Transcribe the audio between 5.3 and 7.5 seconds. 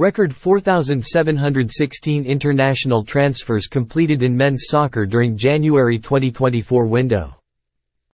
January 2024 window.